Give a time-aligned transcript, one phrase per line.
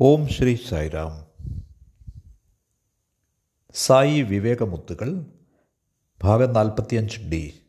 [0.00, 1.26] ഓം ശ്രീ സായിരാം
[3.74, 5.26] സായി വിവേകമുത്തുകൾ
[6.22, 7.60] ഭാഗം നാൽപ്പത്തിയഞ്ച് ഡി.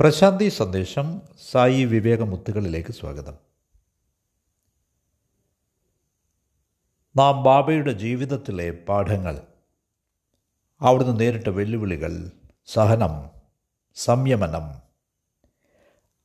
[0.00, 3.38] പ്രശാന്തി സന്ദേശം സായി വിവേകമുത്തുകളിലേക്ക് സ്വാഗതം.
[7.16, 9.42] നാം ബാബയുടെ ജീവിതത്തിലെ പാഠങ്ങൾ
[10.80, 12.32] അവിടുന്ന് നേരിട്ട വെല്ലുവിളികൾ
[12.66, 13.30] സഹനം
[13.94, 14.82] സംയമനം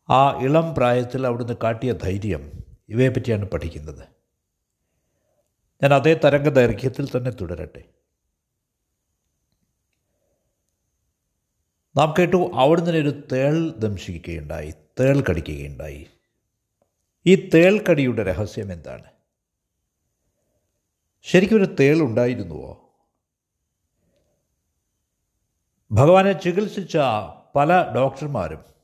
[0.09, 4.07] ആ ഇളം പ്രായത്തിൽ അവിടുന്ന് കാട്ടിയ ധൈര്യം ഇവയെപ്പറ്റിയാണ് പഠിക്കുന്നത്.
[5.83, 7.83] ഞാൻ അതേ തരംഗ ദൈർഘ്യത്തിൽ തന്നെ തുടരട്ടെ.
[11.97, 16.07] നാം കേട്ടു അവിടുന്ന് ഒരു തേൾ ദംശിക്കുകയുണ്ടായി തേൾ കടിക്കുകയുണ്ടായി.
[17.25, 19.03] ഈ തേൾ കടിയുടെ രഹസ്യം എന്താണ്?
[21.21, 22.81] ശരിക്കും ഒരു തേൾ ഉണ്ടായിരുന്നുവോ?
[25.91, 26.97] ഭഗവാനെ ചികിത്സിച്ച
[27.55, 28.74] പല ഡോക്ടർമാരും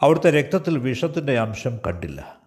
[0.00, 2.44] അവിടുത്തെ രക്തത്തിൽ വിഷത്തിന്റെ അംശം കണ്ടില്ല.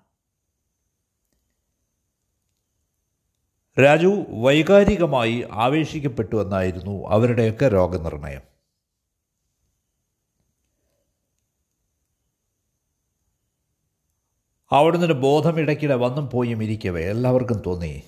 [3.80, 8.42] രാജു വൈകാരികമായി ആവേശിക്കപ്പെട്ടു എന്നായിരുന്നു അവരുടെയൊക്കെ രോഗനിർണയം.
[14.72, 18.04] അവിടുന്ന് ബോധം ഇടയ്ക്കിടെ വന്നും പോയും ഇരിക്കവേ എല്ലാവർക്കും തോന്നി.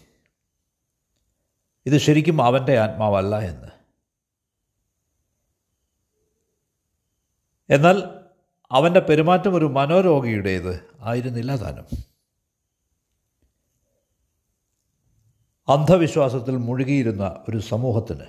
[1.86, 3.67] ഇത് ശരിക്കും അവന്റെ ആത്മാവല്ല എന്ന്.
[7.70, 8.19] എന്നാൽ
[8.72, 11.88] അവന്റെ പെരുമാറ്റം ഒരു മനോരോഗിയുടേത് ആയിരുന്നില്ല താനും.
[15.70, 18.26] അന്ധവിശ്വാസത്തിൽ മുഴുകിയിരുന്ന ഒരു സമൂഹത്തിന്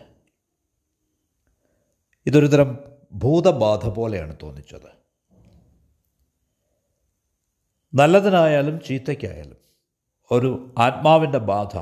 [2.27, 2.79] ഇതൊരു തരം
[3.13, 5.01] ഭൂതബാധ പോലെയാണ് തോന്നിച്ചത്.
[7.95, 9.57] നല്ലതിനായാലും ചീത്തയ്ക്കായാലും
[10.31, 11.77] ഒരു ആത്മാവിന്റെ ബാധ.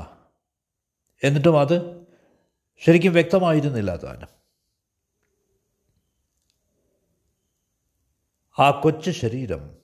[1.23, 2.07] എന്നിട്ടും അത്
[2.79, 4.38] ശരിക്കും വ്യക്തമായിരുന്നില്ല താനും.
[8.59, 9.77] ആ കൊച്ചു ശരീരം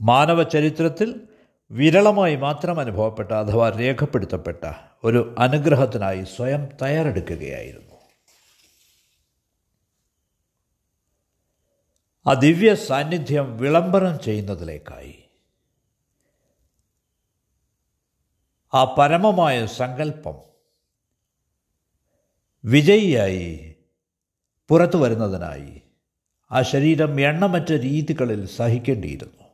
[0.00, 1.28] മാനവ ചരിത്രത്തിൽ
[1.70, 4.72] വിരളമായി മാത്രം അനുഭവപ്പെട്ട അഥവാ രേഖപ്പെടുത്തപ്പെട്ട
[5.04, 7.96] ഒരു അനുഗ്രഹത്തിനായി സ്വയം തയ്യാറെടുക്കുകയായിരുന്നു.
[12.26, 15.24] ആ ദിവ്യ സാന്നിധ്യം വിളംബരം ചെയ്യുന്നതിലേക്കായി.
[18.74, 20.34] ആ പരമമായ സങ്കല്പം
[22.64, 23.76] വിജയിയായി
[24.68, 25.82] പുറത്തു വരുന്നതിനായി
[26.52, 29.44] ആ ശരീരം എണ്ണമറ്റ രീതികളിൽ സഹിക്കേണ്ടിയിരുന്നു.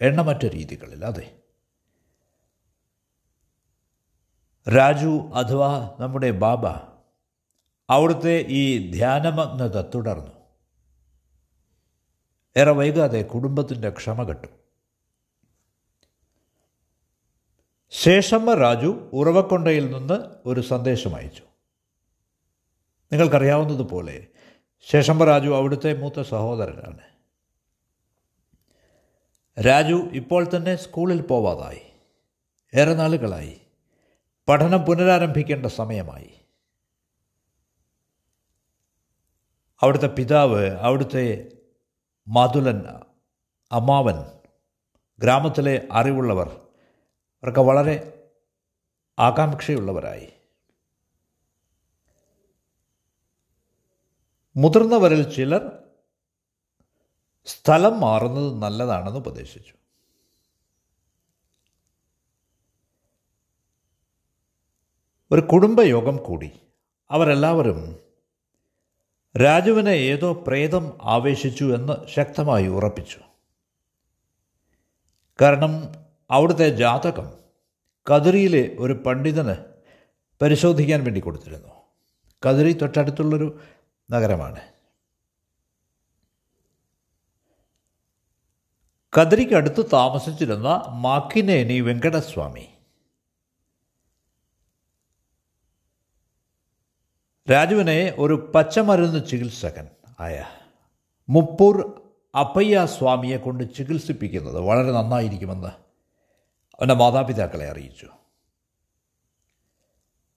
[0.00, 1.36] എണ്ണമറ്റ രീതികളിൽ അതെ.
[4.76, 6.66] രാജു അഥവാ നമ്മുടെ ബാബ
[7.90, 10.32] അവിടുത്തെ ഈ ധ്യാനമഗ്നത തുടർന്നു.
[12.56, 14.48] ഏറെ വൈകാതെ കുടുംബത്തിന്റെ ക്ഷമ കെട്ടു.
[17.90, 21.42] ശേഷമ്മ രാജു ഉറവക്കൊണ്ടയിൽ നിന്ന് ഒരു സന്ദേശം അയച്ചു.
[23.12, 24.26] നിങ്ങൾക്കറിയാവുന്നതുപോലെ
[24.90, 26.98] ശേഷമ്പ രാജു അവിടുത്തെ മൂത്ത സഹോദരനാണ്.
[29.66, 31.82] രാജു ഇപ്പോൾ തന്നെ സ്കൂളിൽ പോവാതായി.
[32.74, 33.60] ഏറെ നാളുകളായി.
[34.48, 36.40] പഠനം പുനരാരംഭിക്കേണ്ട സമയമായി.
[39.80, 41.52] അവിടുത്തെ പിതാവ് അവിടുത്തെ
[42.28, 42.82] മാതുലൻ
[43.72, 44.24] അമ്മാവൻ
[45.18, 46.48] ഗ്രാമത്തിലെ അറിവുള്ളവർ
[47.42, 48.24] അവർക്ക് വളരെ
[49.18, 50.32] ആകാംക്ഷയുള്ളവരായി.
[54.56, 55.70] മുതിർന്നവരിൽ ചിലർ
[57.46, 59.74] സ്ഥലം മാറുന്നത് നല്ലതാണെന്ന് ഉപദേശിച്ചു.
[65.32, 66.50] ഒരു കുടുംബയോഗം കൂടി.
[67.10, 67.96] അവരെല്ലാവരും
[69.42, 73.18] രാജുവിനെ ഏതോ പ്രേതം ആവേശിച്ചു എന്ന് ശക്തമായി ഉറപ്പിച്ചു.
[75.40, 75.72] കാരണം
[76.30, 77.32] അവിടുത്തെ ജാതകം
[78.10, 79.54] കതിരിയിലെ ഒരു പണ്ഡിതന്
[80.42, 81.68] പരിശോധിക്കാൻ വേണ്ടി കൊടുത്തിരുന്നു.
[82.46, 83.60] കതിരി തൊട്ടടുത്തുള്ളൊരു
[84.10, 84.60] നഗരമാണ്.
[89.20, 92.68] കതിരിക്കടുത്ത് താമസിച്ചിരുന്ന മാക്കിനേനി വെങ്കടസ്വാമി.
[97.50, 99.88] രാജുവിനെ ഒരു പച്ചമരുന്ന് ചികിത്സകൻ
[100.20, 100.44] ആയ
[101.28, 102.02] മുപ്പൂർ
[102.38, 108.06] അപ്പയ്യ സ്വാമിയെ കൊണ്ട് ചികിത്സിപ്പിക്കുന്നത് വളരെ നന്നായിരിക്കുമെന്ന് അവന്റെ മാതാപിതാക്കളെ അറിയിച്ചു.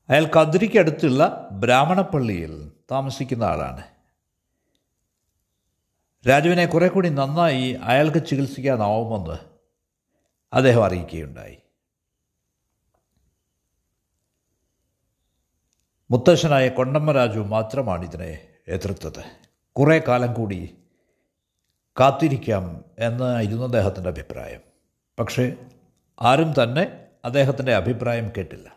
[0.10, 3.84] അയാൾ കതിരിക്കടുത്തുള്ള ബ്രാഹ്മണപ്പള്ളിയിൽ താമസിക്കുന്ന ആളാണ്.
[6.30, 9.38] രാജുവിനെ കുറെ കൂടി നന്നായി അയാൾക്ക് ചികിത്സിക്കാനാവുമെന്ന്
[10.54, 11.58] അദ്ദേഹം അറിയിക്കുകയുണ്ടായി.
[16.12, 19.24] മുത്തശ്ശനായ കൊണ്ടമ്മ രാജു മാത്രമാണ് ഇതിനെ എതിർത്തത്.
[19.72, 20.78] കുറേ കാലം കൂടി
[22.00, 24.62] കാത്തിരിക്കാം എന്നായിരുന്നു അദ്ദേഹത്തിന്റെ അഭിപ്രായം.
[25.20, 25.56] പക്ഷേ
[26.22, 28.77] ആരും തന്നെ അദ്ദേഹത്തിന്റെ അഭിപ്രായം കേട്ടില്ല.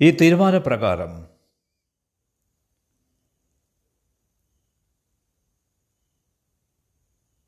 [0.00, 1.12] ഈ തീരുമാനപ്രകാരം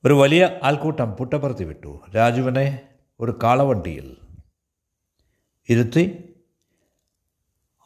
[0.04, 2.00] ഒരു വലിയ ആൾക്കൂട്ടം പുട്ടപ്പുറത്തി വിട്ടു.
[2.14, 2.88] രാജുവിനെ
[3.20, 4.16] ഒരു കാളവണ്ടിയിൽ
[5.68, 6.04] ഇരുത്തി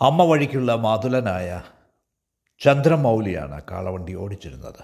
[0.00, 1.62] അമ്മ വഴിക്കുള്ള മാതുലനായ
[2.60, 4.82] ചന്ദ്രമൗലിയാണ് കാളവണ്ടി ഓടിച്ചിരുന്നത്.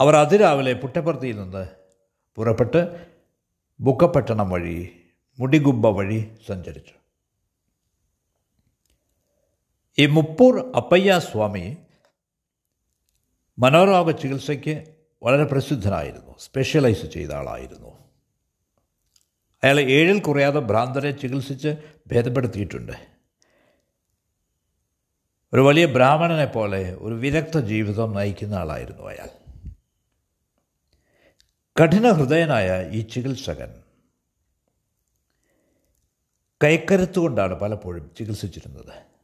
[0.00, 1.68] അവർ അതിരാവിലെ പുട്ടപ്പുറത്തിയിൽ നിന്ന്
[2.36, 3.10] പുറപ്പെട്ട്
[3.80, 5.00] ബുക്കപ്പട്ടണം വഴി
[5.38, 7.07] മുടിഗുബ്ബ വഴി സഞ്ചരിച്ചു.
[10.00, 11.76] ഈ മുപ്പൂർ അപ്പയ്യ സ്വാമി
[13.58, 17.98] മനോരോഗ ചികിത്സയ്ക്ക് വളരെ പ്രസിദ്ധനായിരുന്നു സ്പെഷ്യലൈസ് ചെയ്ത ആളായിരുന്നു.
[19.62, 22.92] അയാൾ ഏഴിൽ കുറയാതെ ഭ്രാന്തരെ ചികിത്സിച്ച് ഭേദപ്പെടുത്തിയിട്ടുണ്ട്.
[25.52, 29.28] ഒരു വലിയ ബ്രാഹ്മണനെ പോലെ ഒരു വിദഗ്ധ ജീവിതം നയിക്കുന്ന ആളായിരുന്നു അയാൾ.
[31.82, 33.82] കഠിന ഹൃദയനായ ഈ ചികിത്സകൻ
[36.64, 39.17] കൈക്കരുത്തുകൊണ്ടാണ് പലപ്പോഴും ചികിത്സിച്ചിരുന്നത്.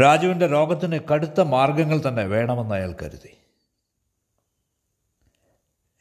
[0.00, 3.36] രാജുവിന്റെ രോഗത്തിന് കടുത്ത മാർഗങ്ങൾ തന്നെ വേണമെന്ന് അയാൾ കരുതി.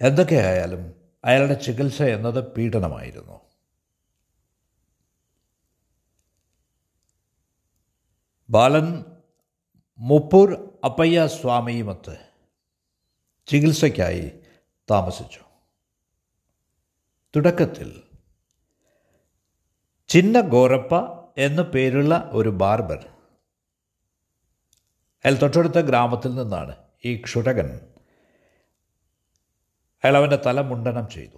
[0.01, 0.95] എന്തൊക്കെയായാലും
[1.25, 3.41] അയാളുടെ ചികിത്സ എന്നത് പീഡനമായിരുന്നു.
[8.49, 9.05] ബാലൻ
[9.99, 12.17] മുപ്പൂർ അപ്പയ്യ സ്വാമിയുമൊത്ത്
[13.47, 14.31] ചികിത്സയ്ക്കായി
[14.91, 15.39] താമസിച്ചു.
[17.35, 18.03] തുടക്കത്തിൽ
[20.07, 20.95] ചിന്ന ഗോരപ്പ
[21.37, 23.12] എന്നു പേരുള്ള ഒരു ബാർബർ
[25.25, 26.75] അയാൾ തൊട്ടടുത്ത ഗ്രാമത്തിൽ നിന്നാണ്
[27.05, 27.79] ഈ ക്ഷുരകൻ
[30.03, 31.37] അയാൾ അവന്റെ തല മുണ്ടനം ചെയ്തു.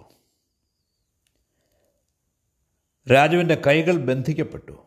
[3.12, 4.86] രാജുവിന്റെ കൈകൾ ബന്ധിക്കപ്പെട്ടു.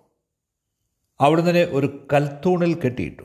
[1.21, 3.23] അവിടുന്ന് ഒരു കൽത്തൂണിൽ കെട്ടിയിട്ടു.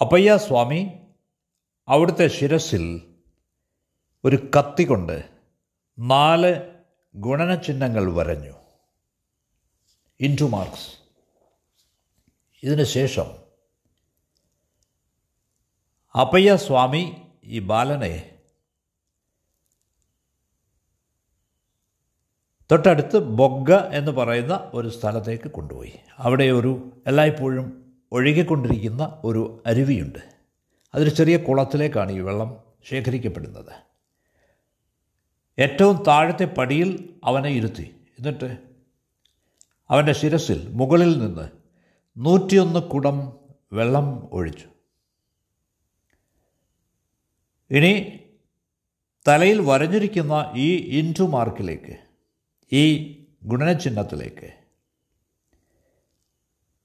[0.00, 1.00] അപ്പയ്യ സ്വാമി
[1.88, 3.14] അവിടുത്തെ ശിരസിൽ
[4.24, 5.30] ഒരു കത്തി കൊണ്ട്
[5.98, 6.80] നാല്
[7.16, 8.54] ഗുണനചിഹ്നങ്ങൾ വരഞ്ഞു.
[10.20, 11.03] Into marks.
[12.64, 13.24] ഇതിന് ശേഷം
[16.20, 18.38] അപ്പയ്യ സ്വാമി ഈ ബാലനെ
[22.72, 25.92] തൊട്ടടുത്ത് ബൊഗ്ഗ എന്ന് പറയുന്ന ഒരു സ്ഥലത്തേക്ക് കൊണ്ടുപോയി.
[26.18, 30.18] അവിടെ ഒരു എല്ലായ്പ്പോഴും ഒഴുകിക്കൊണ്ടിരിക്കുന്ന ഒരു അരുവിയുണ്ട്.
[30.94, 33.72] അതൊരു ചെറിയ കുളത്തിലേക്കാണ് ഈ വെള്ളം ശേഖരിക്കപ്പെടുന്നത്.
[35.58, 37.96] ഏറ്റവും താഴത്തെ പടിയിൽ അവനെ ഇരുത്തി.
[38.18, 38.58] എന്നിട്ട്
[39.90, 41.63] അവന്റെ ശിരസിൽ മുകളിൽ നിന്ന്
[42.16, 43.32] നൂറ്റിയൊന്ന് കുടം
[43.72, 44.66] വെള്ളം ഒഴിച്ചു.
[47.70, 48.20] ഇനി
[49.28, 51.96] തലയിൽ വരഞ്ഞിരിക്കുന്ന ഈ ഇന്റു മാർക്കിലേക്ക്
[52.72, 52.84] ഈ
[53.44, 54.52] ഗുണനചിഹ്നത്തിലേക്ക്.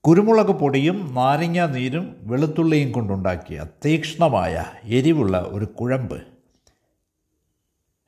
[0.03, 6.27] കുരുമുളക് പൊടിയും നാരങ്ങ നീരും വെളുത്തുള്ളിയും കൊണ്ടുണ്ടാക്കിയ തീക്ഷ്ണമായ എരിവുള്ള ഒരു കുഴമ്പ്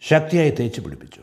[0.01, 1.21] ശക്തിയായി തേച്ച് പിടിപ്പിച്ചു.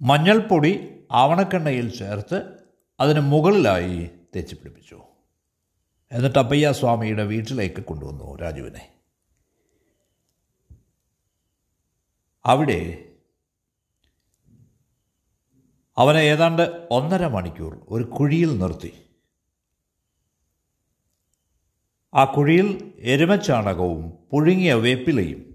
[0.00, 2.64] മഞ്ഞൾപ്പൊടി ആവണക്കെണ്ണയിൽ ചേർത്ത്
[3.00, 5.00] അതിന് മുകളിലായി തേച്ച് പിടിപ്പിച്ചു
[6.12, 8.92] എന്നിട്ട് അപ്പയ്യ സ്വാമിയുടെ വീട്ടിലേക്ക് കൊണ്ടുവന്നു രാജുവിനെ.
[12.46, 13.08] അവിടെ
[15.96, 18.92] അവനെ ഏതാണ്ട് ഒന്നര മണിക്കൂർ ഒരു കുഴിയിൽ നിർത്തി.
[22.14, 25.54] ആ കുഴിയിൽ എരുമച്ചാണകവും പുഴുങ്ങിയ വേപ്പിലയും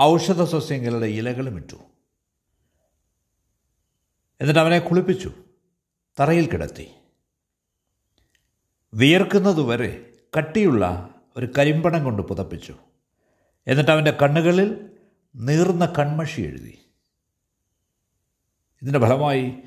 [0.00, 1.85] ഔഷധ സസ്യങ്ങളുടെ ഇലകളും ഇട്ടു.
[4.40, 5.32] എന്നിട്ട് അവനെ കുളിപ്പിച്ചു
[6.20, 6.90] തറയിൽ കിടത്തി.
[8.94, 12.74] വിയർക്കുന്നതുവരെ കട്ടിയുള്ള ഒരു കരിമ്പണം കൊണ്ട് പുതപ്പിച്ചു.
[13.66, 14.96] എന്നിട്ട് അവന്റെ കണ്ണുകളിൽ
[15.36, 16.78] നീർന്ന കൺമഷി എഴുതി.
[18.82, 19.58] ഇതിന്റെ ഫലമായി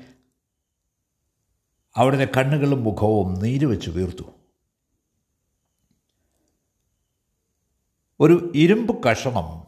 [1.96, 4.22] അവിടുത്തെ കണ്ണുകളും മുഖവും നീര് വെച്ച് വീർത്തു.
[8.20, 9.66] ഒരു ഇരുമ്പ് കഷണം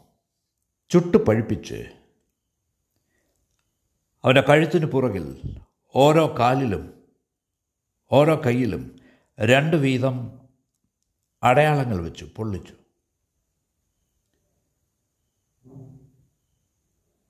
[0.90, 2.01] ചുട്ടു പഴിപ്പിച്ച്
[4.24, 5.56] അവന്റെ കഴുത്തിന് പുറകിൽ
[5.94, 7.02] ഓരോ കാലിലും
[8.12, 9.00] ഓരോ കയ്യിലും
[9.40, 10.40] രണ്ട് വീതം
[11.42, 12.74] അടയാളങ്ങൾ വെച്ചു പൊള്ളിച്ചു.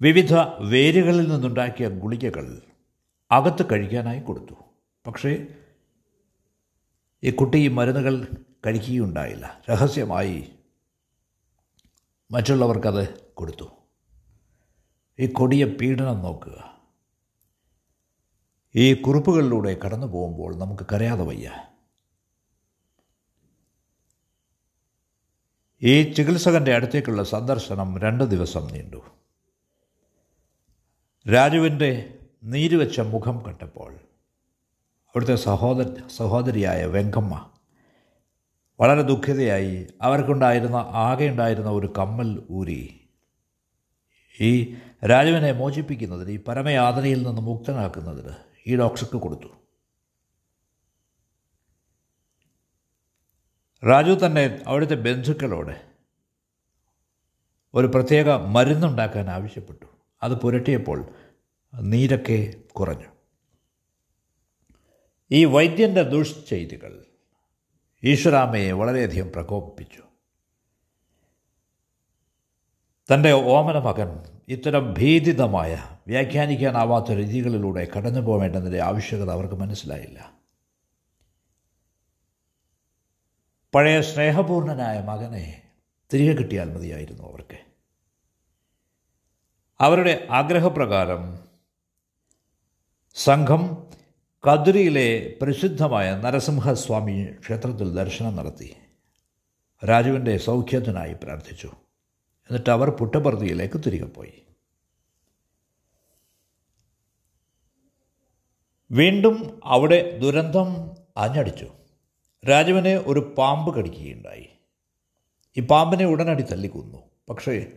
[0.00, 2.62] വിവിധ വേരുകളിൽ നിന്നുണ്ടാക്കിയ ഗുളികകൾ
[3.30, 4.54] അകത്ത് കഴിക്കാനായി കൊടുത്തു.
[5.06, 5.46] പക്ഷേ
[7.22, 8.26] ഈ കുട്ടി ഈ മരുന്നുകൾ
[8.66, 9.62] കഴിക്കുകയുണ്ടായില്ല.
[9.70, 10.52] രഹസ്യമായി
[12.30, 13.70] മറ്റുള്ളവർക്കത് കൊടുത്തു.
[15.18, 16.81] ഈ കൊടിയ പീഡനം നോക്കുക.
[18.76, 21.68] ഈ കുറിപ്പുകളിലൂടെ കടന്നു പോകുമ്പോൾ നമുക്ക് കരയാതെ വയ്യ.
[25.82, 29.02] ഈ ചികിത്സകന്റെ അടുത്തേക്കുള്ള സന്ദർശനം രണ്ട് ദിവസം നീണ്ടു.
[31.32, 33.92] രാജുവിന്റെ നീരുവെച്ച മുഖം കണ്ടപ്പോൾ
[35.08, 37.50] അവിടുത്തെ സഹോദര സഹോദരിയായ വെങ്കമ്മ
[38.80, 43.00] വളരെ ദുഃഖിതയായി അവർക്കുണ്ടായിരുന്ന ആകെ ഉണ്ടായിരുന്ന ഒരു കമ്മൽ ഊരി
[44.40, 44.74] ഈ
[45.04, 49.48] രാജുവിനെ മോചിപ്പിക്കുന്നതിന് ഈ പരമയാതനയിൽ നിന്ന് മുക്തനാക്കുന്നതിന് ഈ ഡോക്ടർക്ക് കൊടുത്തു.
[53.86, 55.92] രാജു തന്നെ അവിടുത്തെ ബന്ധുക്കളോട്
[57.74, 59.86] ഒരു പ്രത്യേക മരുന്നുണ്ടാക്കാൻ ആവശ്യപ്പെട്ടു.
[60.22, 61.14] അത് പുരട്ടിയപ്പോൾ
[61.80, 63.06] നീരൊക്കെ കുറഞ്ഞു.
[65.30, 67.06] ഈ വൈദ്യന്റെ ദുഷ്ചെയ്തികൾ
[68.04, 70.02] ഈശ്വരാമയെ വളരെയധികം പ്രകോപിപ്പിച്ചു.
[73.14, 80.32] തന്റെ ഓമന മകൻ ഇത്തരം ഭീതിതമായ വ്യാഖ്യാനിക്കാനാവാത്ത രീതികളിലൂടെ കടന്നു പോകേണ്ടതിന്റെ ആവശ്യകത അവർക്ക് മനസ്സിലായില്ല.
[83.74, 85.62] പഴയ സ്നേഹപൂർണനായ മകനെ
[86.14, 87.58] തിരികെ കിട്ടിയാൽ മതിയായിരുന്നു അവർക്ക്.
[89.80, 91.38] അവരുടെ ആഗ്രഹപ്രകാരം
[93.14, 93.90] സംഘം
[94.48, 98.76] കദുരിയിലെ പ്രസിദ്ധമായ നരസിംഹസ്വാമി ക്ഷേത്രത്തിൽ ദർശനം നടത്തി.
[99.88, 101.72] രാജുവിന്റെ സൗഖ്യത്തിനായി പ്രാർത്ഥിച്ചു.
[102.42, 104.42] എന്നിട്ട് അവർ പുട്ടപർത്തിയിലേക്ക് തിരികെ പോയി
[108.90, 111.72] വീണ്ടും അവിടെ ദുരന്തം ആഞ്ഞടിച്ചു.
[112.50, 114.48] രാജുവിനെ ഒരു പാമ്പ് കടിക്കുകയുണ്ടായി.
[115.56, 117.10] ഈ പാമ്പിനെ ഉടനടി തല്ലിക്കൊന്നു.
[117.28, 117.72] പക്ഷേ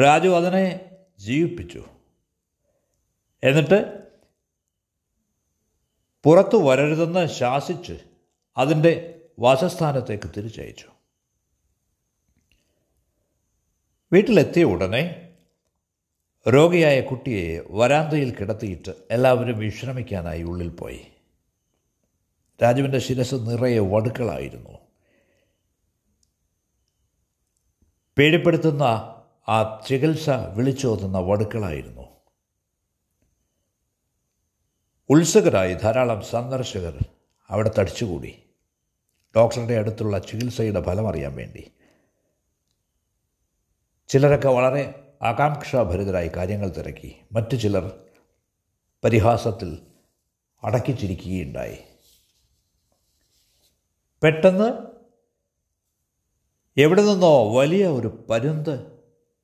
[0.00, 1.84] രാജു അതിനെ ജീവിപ്പിച്ചു.
[3.44, 4.08] എന്നിട്ട്
[6.24, 7.92] പുറത്തു വരരുതെന്ന് ശാസിച്ച്
[8.56, 10.91] അതിന്റെ വാസസ്ഥാനത്തേക്ക് തിരിച്ചയച്ചു.
[14.12, 15.34] വീട്ടിലെത്തിയ ഉടനെ
[16.48, 21.06] രോഗിയായ കുട്ടിയെ വരാന്തയിൽ കിടത്തിയിട്ട് എല്ലാവരും വിശ്രമിക്കാനായി ഉള്ളിൽ പോയി.
[22.62, 24.78] രാജുവിന്റെ ശിരസ് നിറയെ വടുക്കളായിരുന്നു.
[28.18, 28.82] പേടിപ്പെടുത്തുന്ന
[29.48, 32.02] ആ ചികിത്സ വിളിച്ചോതുന്ന വടുക്കളായിരുന്നു.
[35.08, 36.98] ഉത്സുകരായി ധാരാളം സന്ദർശകർ
[37.48, 38.42] അവിടെ തടിച്ചുകൂടി.
[39.36, 41.70] ഡോക്ടറുടെ അടുത്തുള്ള ചികിത്സയുടെ ഫലം അറിയാൻ വേണ്ടി.
[44.12, 47.20] ചിലരൊക്കെ വളരെ ആകാംക്ഷാഭരിതരായി കാര്യങ്ങൾ തിരക്കി.
[47.32, 48.00] മറ്റു ചിലർ
[49.04, 49.78] പരിഹാസത്തിൽ
[50.64, 51.78] അടക്കിച്ചിരിക്കുകയുണ്ടായി.
[54.22, 54.72] പെട്ടെന്ന്
[56.80, 58.92] എവിടെ നിന്നോ വലിയ ഒരു പരുന്ത്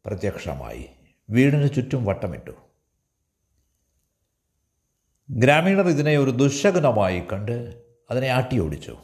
[0.04, 0.90] പ്രത്യക്ഷമായി.
[1.30, 2.50] വീടിന് ചുറ്റും വട്ടമിട്ടു.
[5.30, 8.98] ഗ്രാമീണർ ഇതിനെ ഒരു ദുശകനമായി കണ്ട് അതിനെ ആട്ടിയോടിച്ചു.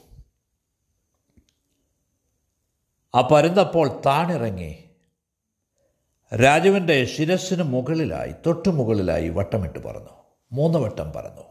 [3.15, 4.85] ആ പരുന്തപ്പോൾ താണിറങ്ങി
[6.43, 10.11] രാജുവിന്റെ ശിരസ്സിന് മുകളിലായി തൊട്ടു മുകളിലായി വട്ടമിട്ട് പറന്നു.
[10.53, 11.43] മൂന്ന് വട്ടം പറന്നു.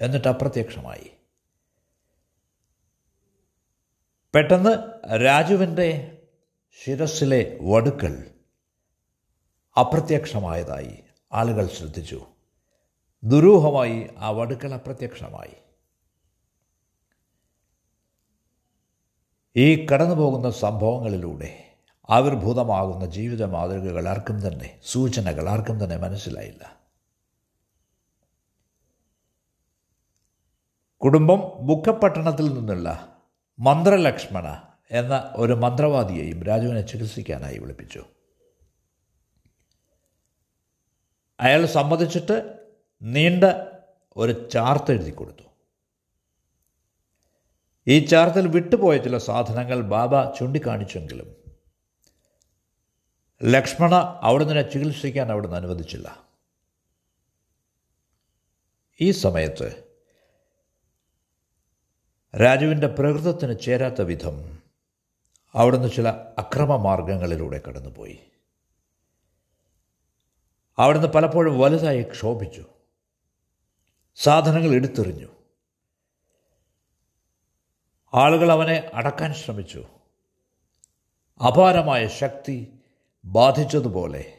[0.00, 1.10] എന്നിട്ട് അപ്രത്യക്ഷമായി.
[4.34, 6.18] പെട്ടെന്ന് രാജുവിന്റെ
[6.84, 8.30] ശിരസ്സിലെ വടുക്കൾ
[9.80, 10.98] അപ്രത്യക്ഷമായതായി
[11.32, 12.26] ആളുകൾ ശ്രദ്ധിച്ചു.
[13.24, 15.56] ദുരൂഹമായി ആ വടുക്കൾ അപ്രത്യക്ഷമായി.
[19.56, 21.63] ഈ കടന്നു പോകുന്ന സംഭവങ്ങളിലൂടെ
[22.10, 26.84] ആവിർഭൂതമാകുന്ന ജീവിത മാതൃകകൾ ആർക്കും തന്നെ സൂചനകൾ ആർക്കും തന്നെ മനസ്സിലായില്ല.
[31.02, 33.18] കുടുംബം ബുക്കപട്ടണത്തിൽ നിന്നുള്ള
[33.58, 38.04] മന്ത്രലക്ഷ്മണ എന്ന ഒരു മന്ത്രവാദിയെയും രാജുവിനെ ചികിത്സിക്കാനായി വിളിപ്പിച്ചു.
[41.40, 42.58] അയാൾ സമ്മതിച്ചിട്ട്
[43.02, 43.44] നീണ്ട
[44.16, 45.42] ഒരു ചാർത്ത് എഴുതി കൊടുത്തു.
[47.88, 51.43] ഈ ചാർത്തിൽ വിട്ടുപോയ ചില സാധനങ്ങൾ ബാബ ചൂണ്ടിക്കാണിച്ചെങ്കിലും
[53.44, 56.26] ലക്ഷ്മണ അവിടുന്ന് ചികിത്സിക്കാൻ അവിടുന്ന് അനുവദിച്ചില്ല.
[59.00, 59.84] ഈ സമയത്ത്
[62.42, 64.58] രാജുവിന്റെ പ്രകൃതത്തിന് ചേരാത്ത വിധം
[65.54, 66.08] അവിടുന്ന് ചില
[66.38, 68.18] അക്രമ മാർഗങ്ങളിലൂടെ കടന്നുപോയി.
[70.78, 72.64] അവിടുന്ന് പലപ്പോഴും വലുതായി ക്ഷോഭിച്ചു.
[74.16, 75.28] സാധനങ്ങൾ എടുത്തെറിഞ്ഞു.
[78.14, 79.84] ആളുകൾ അവനെ അടക്കാൻ ശ്രമിച്ചു.
[81.46, 82.73] അപാരമായ ശക്തി
[83.24, 84.38] ബാധിച്ചതുപോലെ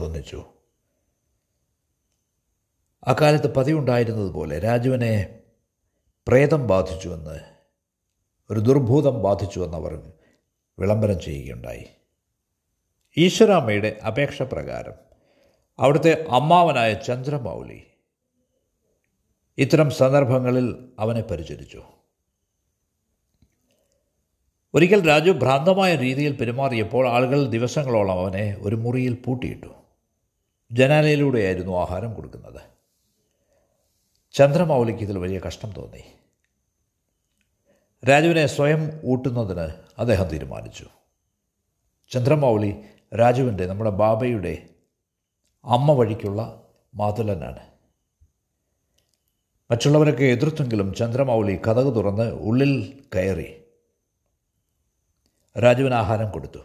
[0.00, 0.44] തോന്നിച്ചു.
[3.04, 5.42] അക്കാലത്ത് പതിവുണ്ടായിരുന്നതുപോലെ രാജുവിനെ
[6.28, 7.40] പ്രേതം ബാധിച്ചുവെന്ന്
[8.50, 10.12] ഒരു ദുർഭൂതം ബാധിച്ചുവെന്ന് അവർ
[10.78, 11.86] വിളംബരം ചെയ്യുകയുണ്ടായി.
[13.16, 14.92] ഈശ്വരാമ്മയുടെ അപേക്ഷ പ്രകാരം
[15.78, 17.82] അവിടുത്തെ അമ്മാവനായ ചന്ദ്രമൗലി
[19.58, 21.82] ഇത്തരം സന്ദർഭങ്ങളിൽ അവനെ പരിചരിച്ചു.
[24.74, 29.66] ഒരിക്കൽ രാജു ഭ്രാന്തമായ രീതിയിൽ പെരുമാറിയപ്പോൾ ആളുകൾ ദിവസങ്ങളോളം അവനെ ഒരു മുറിയിൽ പൂട്ടിയിട്ടു.
[30.72, 32.60] ജനാലയിലൂടെയായിരുന്നു ആഹാരം കൊടുക്കുന്നത്.
[34.32, 36.02] ചന്ദ്രമൗലിക്ക് ഇതിൽ വലിയ കഷ്ടം തോന്നി.
[38.08, 39.66] രാജുവിനെ സ്വയം ഊട്ടുന്നതിന്
[39.98, 40.86] അദ്ദേഹം തീരുമാനിച്ചു.
[42.10, 42.74] ചന്ദ്രമൗലി
[43.18, 44.68] രാജുവിന്റെ നമ്മുടെ ബാബയുടെ
[45.64, 46.62] അമ്മ വഴിക്കുള്ള
[46.94, 47.60] മാതുലനാണ്.
[49.70, 53.61] മറ്റുള്ളവരൊക്കെ എതിർത്തെങ്കിലും ചന്ദ്രമൗലി കഥക് തുറന്ന് ഉള്ളിൽ കയറി
[55.58, 56.58] രാജുവിന് ആഹാരം കൊടുത്തു.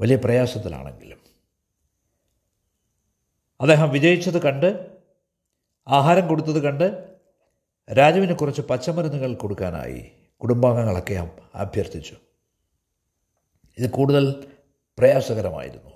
[0.00, 1.18] വലിയ പ്രയാസത്തിലാണെങ്കിലും.
[3.60, 4.96] അദ്ദേഹം വിജയിച്ചത് കണ്ട്
[5.88, 7.16] ആഹാരം കൊടുത്തത് കണ്ട്
[7.92, 12.16] രാജുവിന് കുറച്ച് പച്ചമരുന്നുകൾ കൊടുക്കാനായി കുടുംബാംഗങ്ങളൊക്കെ അഭ്- അഭ്യർത്ഥിച്ചു.
[13.78, 14.52] ഇത് കൂടുതൽ
[14.98, 15.90] പ്രയാസകരമായിരുന്നു.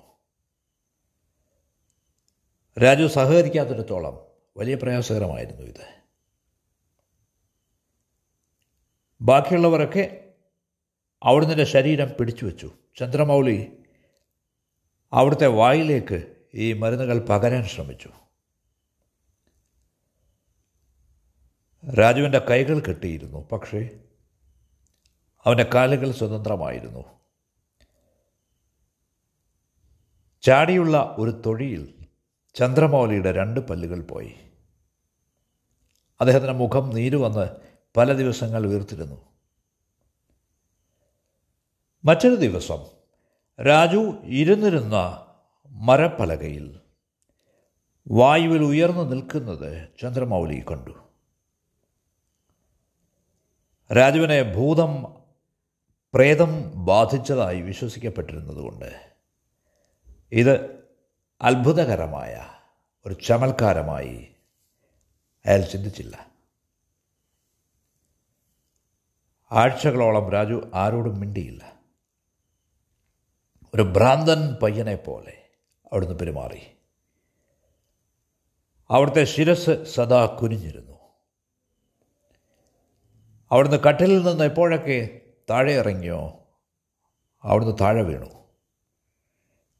[2.80, 4.26] രാജു സഹകരിക്കാത്തിടത്തോളം
[4.56, 6.02] വലിയ പ്രയാസകരമായിരുന്നു ഇത്.
[9.20, 10.21] ബാക്കിയുള്ളവരൊക്കെ
[11.22, 12.70] അവിടുന്ന് ശരീരം പിടിച്ചു വച്ചു.
[12.98, 13.72] ചന്ദ്രമൗലി
[15.12, 18.10] അവിടുത്തെ വായിലേക്ക് ഈ മരുന്നുകൾ പകരാൻ ശ്രമിച്ചു.
[21.90, 23.90] രാജുവിന്റെ കൈകൾ കെട്ടിയിരുന്നു പക്ഷേ
[25.46, 27.04] അവന്റെ കാലുകൾ സ്വതന്ത്രമായിരുന്നു.
[30.42, 31.94] ചാടിയുള്ള ഒരു തൊഴിയിൽ
[32.54, 34.34] ചന്ദ്രമൗലിയുടെ രണ്ട് പല്ലുകൾ പോയി.
[36.20, 37.48] അദ്ദേഹത്തിന്റെ മുഖം നീരുവന്ന്
[37.96, 39.31] പല ദിവസങ്ങൾ വീർത്തിരുന്നു.
[42.04, 42.84] മറ്റൊരു ദിവസം
[43.64, 45.26] രാജു ഇരുന്നിരുന്ന
[45.66, 46.80] മരപ്പലകയിൽ
[48.08, 50.90] വായുവിൽ ഉയർന്നു നിൽക്കുന്നത് ചന്ദ്രമൗലി കണ്ടു.
[53.94, 55.02] രാജുവിനെ ഭൂതം
[56.14, 59.14] പ്രേതം ബാധിച്ചതായി വിശ്വസിക്കപ്പെട്ടിരുന്നതുകൊണ്ട്
[60.32, 60.84] ഇത്
[61.42, 62.46] അത്ഭുതകരമായ
[63.06, 64.28] ഒരു ചമൽക്കാരമായി
[65.46, 66.26] അയാൾ ചിന്തിച്ചില്ല.
[69.52, 71.81] ആഴ്ചകളോളം രാജു ആരോടും മിണ്ടിയില്ല.
[73.74, 75.48] ഒരു ഭ്രാന്തൻ പയ്യനെ പോലെ
[75.92, 76.76] അവിടുന്ന് പെരുമാറി.
[78.90, 80.98] അവിടുത്തെ ശിരസ് സദാ കുനിഞ്ഞിരുന്നു.
[83.50, 86.46] അവിടുന്ന് കട്ടിലിൽ നിന്ന് എപ്പോഴൊക്കെ താഴെ ഇറങ്ങിയോ
[87.42, 88.44] അവിടുന്ന് താഴെ വീണു.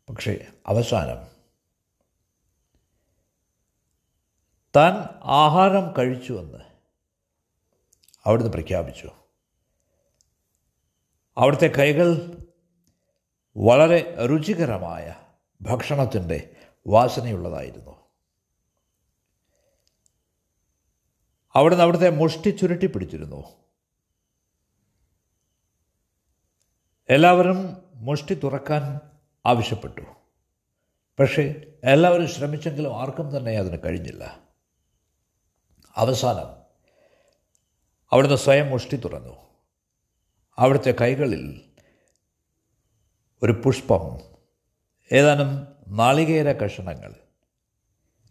[0.09, 1.33] പക്ഷേ അവസാനം
[4.77, 6.59] താൻ ആഹാരം കഴിച്ചുവെന്ന്
[8.25, 9.11] അവിടുന്ന് പ്രഖ്യാപിച്ചു.
[11.37, 12.39] അവിടുത്തെ കൈകൾ
[13.57, 15.15] വളരെ രുചികരമായ
[15.61, 16.57] ഭക്ഷണത്തിന്റെ
[16.87, 18.03] വാസനയുള്ളതായിരുന്നു.
[21.55, 23.45] അവിടുന്ന് അവിടുത്തെ മുഷ്ടി ചുരുട്ടി പിടിച്ചിരുന്നു.
[27.11, 29.01] എല്ലാവരും മുഷ്ടി തുറക്കാൻ
[29.47, 30.01] ആവശ്യപ്പെട്ടു.
[31.21, 34.41] പക്ഷേ എല്ലാവരും ശ്രമിച്ചെങ്കിലും ആർക്കും തന്നെ അതിന് കഴിഞ്ഞില്ല.
[35.97, 36.63] അവസാനം
[38.13, 39.37] അവിടുന്ന് സ്വയം മുഷ്ടി തുറന്നു.
[40.59, 41.72] അവിടുത്തെ കൈകളിൽ
[43.45, 44.21] ഒരു പുഷ്പം
[45.13, 47.15] ഏതാനും നാളികേര കഷണങ്ങൾ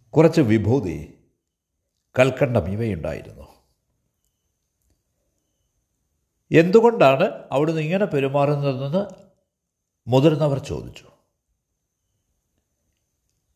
[0.10, 1.24] കുറച്ച് വിഭൂതി
[2.20, 3.48] കൽക്കണ്ടം ഇവയുണ്ടായിരുന്നു.
[6.52, 9.08] എന്തുകൊണ്ടാണ് അവിടുന്ന് ഇങ്ങനെ പെരുമാറുന്നതെന്ന്
[10.08, 11.08] മുതിർന്നവർ ചോദിച്ചു.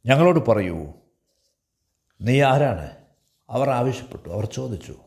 [0.05, 0.93] ഞങ്ങളോട് പറയൂ
[2.21, 3.05] നീ ആരാണ്?
[3.49, 4.29] അവർ ആവശ്യപ്പെട്ടു.
[4.29, 4.99] അവർ ചോദിച്ചു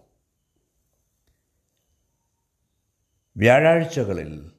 [3.36, 4.57] വ്യാഴാഴ്ചകളിൽ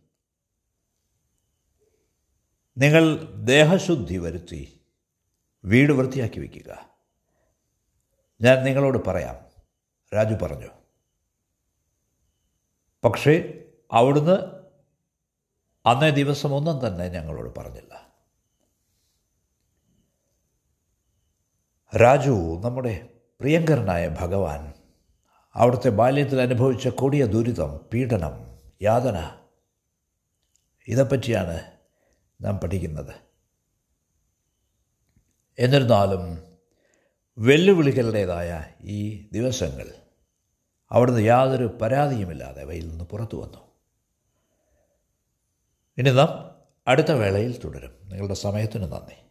[2.80, 4.82] നിങ്ങൾ ദേഹശുദ്ധി വരുത്തി
[5.66, 6.90] വീട് വൃത്തിയാക്കി വയ്ക്കുക
[8.42, 9.46] ഞാൻ നിങ്ങളോട് പറയാം.
[10.16, 10.68] രാജു പറഞ്ഞു.
[13.04, 14.38] പക്ഷേ അവിടുന്ന്
[15.86, 18.10] അന്നേ ദിവസം ഒന്നും തന്നെ ഞങ്ങളോട് പറഞ്ഞില്ല.
[22.02, 24.74] രാജു നമ്മുടെ പ്രിയങ്കരനായ ഭഗവാൻ
[25.56, 29.38] അവിടുത്തെ ബാല്യത്തിൽ അനുഭവിച്ച കൊടിയ ദുരിതം പീഡനം യാതന
[30.88, 31.79] ഇതേപ്പറ്റിയാണ്
[32.42, 33.16] നാം പഠിക്കുന്നത്.
[35.60, 36.44] എന്നിരുന്നാലും
[37.38, 39.94] വെല്ലുവിളികളുടേതായ ഈ ദിവസങ്ങൾ
[40.92, 43.72] അവിടുന്ന് യാതൊരു പരാതിയുമില്ലാതെ അവയിൽ നിന്ന് പുറത്തു വന്നു.
[45.98, 46.56] ഇനി നാം
[46.88, 47.92] അടുത്ത വേളയിൽ തുടരും.
[48.04, 49.29] നിങ്ങളുടെ സമയത്തിന് നന്ദി.